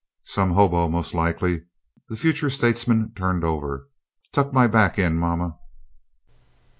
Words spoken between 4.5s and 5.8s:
my back in, Mamma."